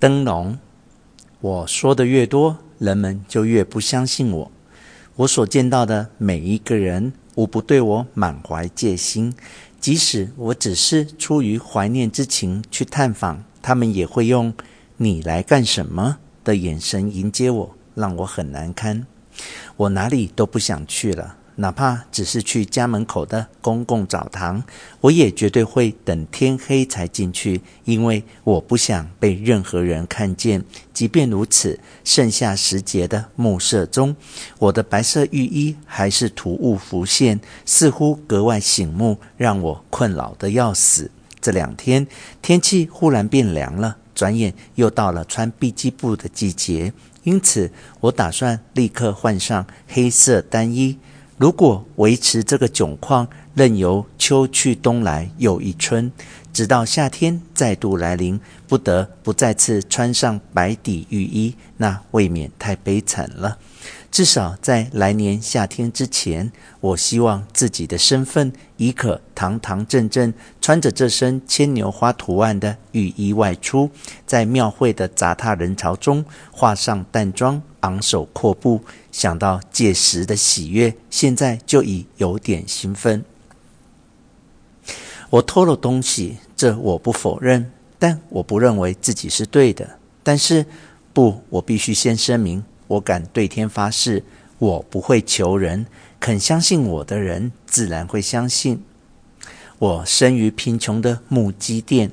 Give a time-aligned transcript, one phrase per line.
[0.00, 0.58] 灯笼。
[1.40, 4.52] 我说的越多，人们就越不相信我。
[5.16, 9.34] 我所见到的每一个人，无不对我满怀戒心。
[9.80, 14.54] 即使我只是出于怀念之情去探访，他们也会用
[14.98, 19.04] “你来干什么”的眼神迎接我，让我很难堪。
[19.76, 21.37] 我哪里都不想去了。
[21.60, 24.62] 哪怕只是去家门口的公共澡堂，
[25.00, 30.64] 我也绝对会等天黑才进去，因为我不想被任何人看见。
[30.94, 34.14] 即便如此，盛夏时节的暮色中，
[34.60, 41.10] 我的白色浴衣还是突兀浮现，似乎格外醒目，让我困扰得要死。
[41.40, 42.06] 这两天
[42.40, 46.92] 天气忽然变凉了，转眼又到了穿碧矶布的季节，
[47.24, 50.96] 因此我打算立刻换上黑色单衣。
[51.38, 56.10] 如果维持这个窘况，任由秋去冬来又一春，
[56.52, 63.56] 直到夏天再度来临，不得不再次穿上白底浴衣，那未免太悲惨了。
[64.10, 73.88] 至少在来年夏天之前，我希望自己的身份已可堂堂正正穿着这身牵牛花图案的浴衣外出，
[74.26, 78.82] 在庙会的杂沓人潮中画上淡妆，昂首阔步。
[79.10, 83.24] 想到届时的喜悦，现在就已有点兴奋。
[85.30, 89.98] 我偷了东西，这我不否认，但我不认为自己是对的。
[90.22, 90.64] 但是，
[91.12, 92.62] 不，我必须先声明。
[92.86, 94.22] 我敢对天发誓，
[94.58, 95.86] 我不会求人，
[96.20, 98.82] 肯相信我的人自然会相信。
[99.78, 102.10] 我生于贫穷的木屐店，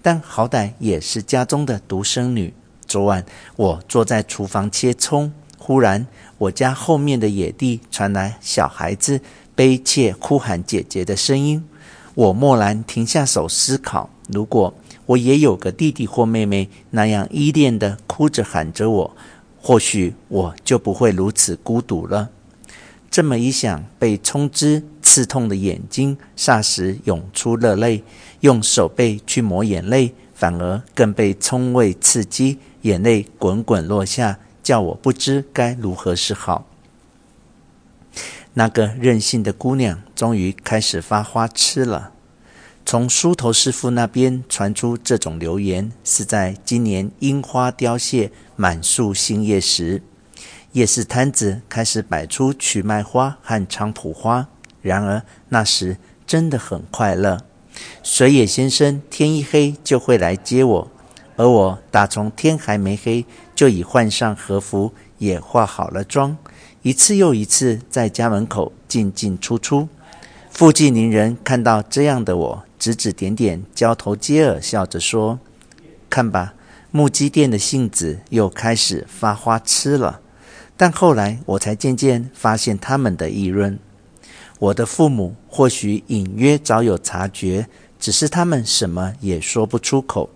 [0.00, 2.54] 但好歹也是家中的独生女。
[2.94, 6.06] 昨晚我坐在厨房切葱，忽然
[6.38, 9.20] 我家后面的野地传来小孩子
[9.56, 11.64] 悲切哭喊姐姐的声音。
[12.14, 14.72] 我蓦然停下手思考：如果
[15.06, 19.16] 我也有个弟弟或妹妹那样依恋的哭着喊着我。
[19.60, 22.30] 或许我就不会如此孤独了。
[23.10, 28.04] 这么一想，被葱汁刺痛的眼睛霎时涌出热泪，
[28.38, 36.66] 用手背去抹眼泪，反而更被葱味刺激，眼泪滚滚落下，叫我不知该如何是好。
[38.52, 42.12] 那个任性的姑娘终于开始发花痴了。
[42.84, 50.02] 从梳头师傅那边传出这种流言，是在今年樱花凋谢、满树新叶时，
[50.72, 54.48] 夜市摊子开始摆出曲麦花和菖蒲花。
[54.82, 55.96] 然而那时
[56.26, 57.40] 真的很快乐。
[58.02, 60.90] 水野先生天一黑就会来接我，
[61.36, 63.24] 而我打从天还没黑
[63.54, 66.36] 就已换上和服，也化好了妆，
[66.82, 69.88] 一次又一次在家门口进进出出。
[70.50, 75.40] 附近邻人看到这样的我，指指点点，交头接耳，笑着说
[76.08, 76.54] ：“看吧，
[76.92, 80.20] 木屐店的性子又开始发花痴了。”
[80.76, 83.78] 但后来我才渐渐发现他们的议论。
[84.60, 87.68] 我的父母或许隐约早有察觉，
[87.98, 90.30] 只是他们什么也说不出口。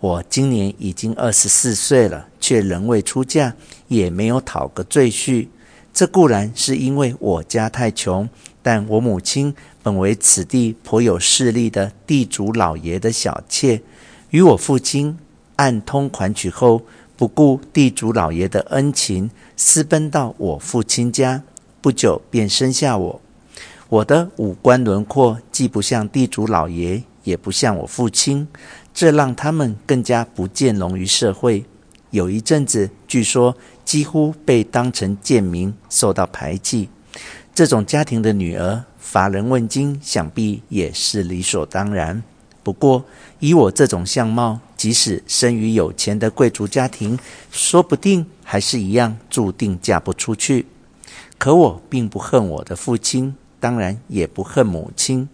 [0.00, 3.54] 我今年已经二十四岁了，却仍未出嫁，
[3.88, 5.48] 也没有讨个赘婿。
[5.92, 8.28] 这固然是因为我家太穷，
[8.62, 13.82] 但我母亲本为此地颇有势力的地主老爷的小妾，
[14.30, 15.18] 与我父亲
[15.56, 16.82] 暗通款曲后，
[17.16, 21.42] 不顾地主老爷的恩情，私奔到我父亲家，
[21.80, 23.20] 不久便生下我。
[23.88, 28.48] 我的五官轮廓既不像地主老爷，也不像我父亲，
[28.92, 31.64] 这让他们更加不见容于社会。
[32.10, 36.88] 有一阵子，据说几乎被当成贱民，受到排挤。
[37.54, 42.22] 这种家庭的女儿乏人问津，想必也是理所当然。
[42.62, 43.04] 不过，
[43.38, 47.18] 以我这种相貌，即使生于有钱的贵族家庭，
[47.50, 50.66] 说不定还是一样注定嫁不出去。
[51.38, 55.28] 可我并不恨我的父亲，当然也不恨母亲。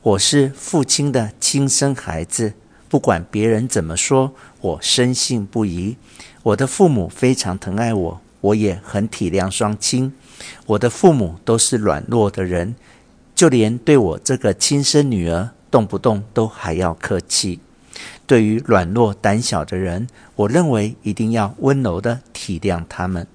[0.00, 2.54] 我是父亲的亲生孩子。
[2.88, 5.96] 不管别人怎么说，我深信不疑。
[6.44, 10.14] 我的父母非常疼爱我，我也很体谅双亲。
[10.66, 12.76] 我的父母都是软弱的人，
[13.34, 17.58] 就连对我这个亲生女儿，动不动都还要客气。
[18.24, 20.06] 对于软弱胆小的人，
[20.36, 23.26] 我认为一定要温柔的体谅他们。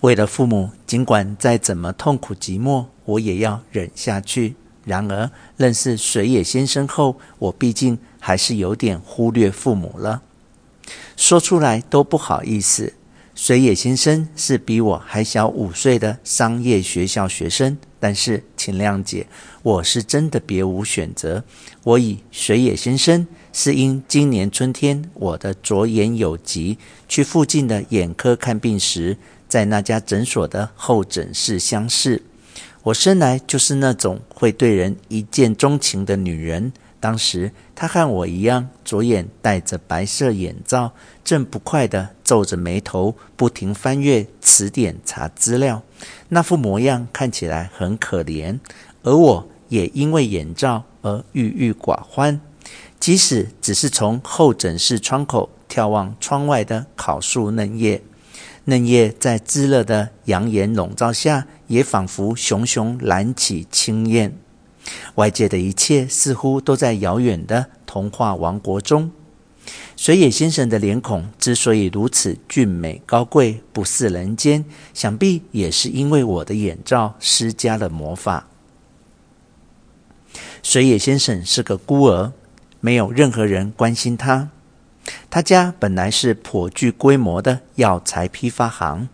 [0.00, 4.54] 为了父母，尽管再怎么痛苦寂寞，我也要忍下去。
[4.84, 10.22] 然而，认识水野先生后，我毕竟还是有点忽略父母了。
[11.16, 12.94] 说出来都不好意思。
[13.34, 19.26] 水野先生是比我还小五岁的商业学校学生，但是请谅解，
[19.62, 21.42] 我是真的别无选择。
[21.84, 26.76] 我以水野先生是因今年春天我的左眼有疾，
[27.08, 29.16] 去附近的眼科看病时，
[29.48, 32.20] 在那家诊所的候诊室相识。
[32.82, 36.72] 我生来就是那种会对人一见钟情的女人。
[36.98, 40.92] 当时她和我一样，左眼戴着白色眼罩，
[41.22, 45.82] 正不快地皱着眉头，不停翻阅词典查资料，
[46.28, 48.58] 那副模样看起来很可怜。
[49.02, 52.40] 而我也因为眼罩而郁郁寡欢，
[52.98, 58.02] 即使只是从候诊室窗口眺望窗外的烤树嫩叶，
[58.64, 64.36] 嫩叶在炙热的阳炎笼罩下，也仿佛熊熊燃起青焰。
[65.14, 69.12] 外界的一切似乎都在遥远的童话王国中。
[69.96, 78.48] 水野先生的脸孔之所以如此俊美高贵、不似人间，想必也是因为我的眼罩施加了魔法。
[80.62, 82.32] 水野先生是个孤儿，
[82.80, 84.48] 没有任何人关心他。
[85.28, 89.08] 他家本来是颇具规模的药材批发行，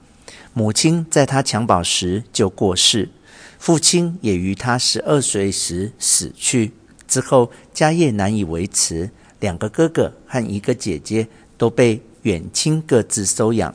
[0.58, 3.10] 母亲在他襁褓时就过世。
[3.58, 6.72] 父亲也于他十二岁时死去，
[7.06, 13.74] 之后家业难以维持，两个哥哥和一个姐姐都被远亲各自收养。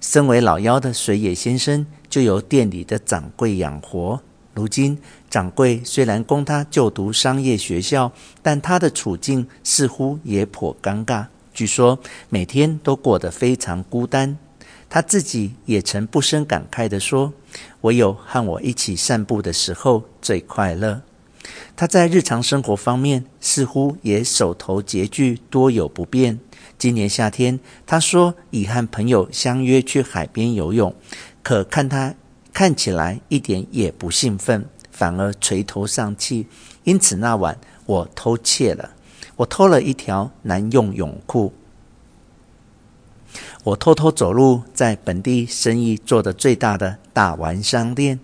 [0.00, 4.20] 身为老幺的水野先生就由店里的掌柜养活。
[4.52, 4.98] 如今
[5.30, 8.10] 掌柜虽然供他就读商业学校，
[8.42, 11.26] 但他的处境似乎也颇尴尬。
[11.54, 14.36] 据说每天都过得非常孤单。
[14.88, 17.32] 他自己也曾不胜感慨地说
[17.82, 21.02] ：“唯有和我一起散步的时候最快乐。”
[21.76, 26.40] 他在日常生活方面似乎也手头拮据，多有不便。
[26.78, 30.94] 今年夏天，他说已和朋友相约去海边游泳，
[31.42, 32.14] 可看他
[32.52, 36.46] 看起来一点也不兴奋，反而垂头丧气。
[36.84, 38.90] 因此那晚我偷窃了，
[39.36, 41.52] 我偷了一条男用泳裤。
[43.64, 48.20] 我偷偷走入在本地生意做得最大的大丸商店，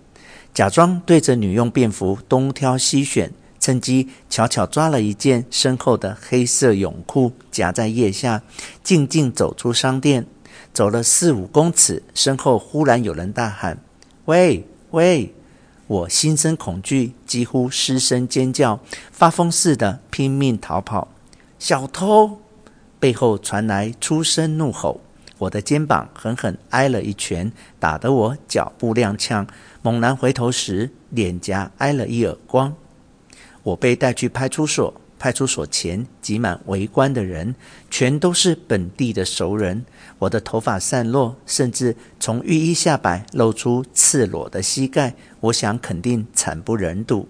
[0.53, 8.41] 假装对着女用便服东挑西选，趁机悄悄抓了一件身后的黑色泳裤夹在腋下，
[8.83, 10.25] 静静走出商店。
[10.71, 13.77] 走了四五公尺，身后忽然有人大喊
[14.25, 15.33] ：“喂喂！”
[15.85, 18.79] 我心生恐惧，几乎失声尖叫，
[19.11, 21.09] 发疯似的拼命逃跑。
[21.59, 22.42] 小偷！
[23.03, 25.01] 背后传来粗声怒吼。
[25.37, 29.45] 我的肩膀狠狠挨了一拳，打得我脚步踉跄。
[29.81, 32.73] 猛然回头时，脸颊挨了一耳光。
[33.63, 37.53] 我被带去派出所，派出所前挤满围观的人，
[37.91, 39.83] 全都是本地的熟人。
[40.19, 47.27] 我的头发散落，甚至从浴衣下摆露出赤裸的膝盖，我想肯定惨不忍睹。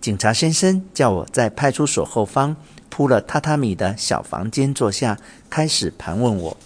[0.00, 2.54] 警察先生叫我在派出所后方
[2.88, 5.18] 铺了榻榻米的小房间坐下，
[5.48, 6.56] 开始盘问我。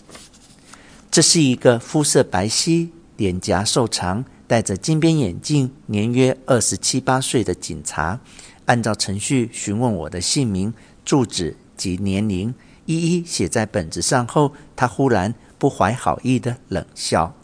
[1.10, 8.20] 这是一个肤色白皙、脸颊瘦长、戴着金边眼镜、年约二十七八岁的警察。
[8.66, 10.72] 按照程序询问我的姓名、
[11.04, 12.54] 住址及年龄，
[12.86, 17.34] 一一写在本子上后，他忽然不怀好意地冷笑。